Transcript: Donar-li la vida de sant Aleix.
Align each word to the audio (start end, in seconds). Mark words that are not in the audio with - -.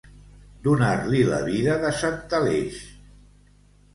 Donar-li 0.67 1.19
la 1.27 1.41
vida 1.49 1.75
de 1.85 1.91
sant 1.99 2.17
Aleix. 2.37 2.79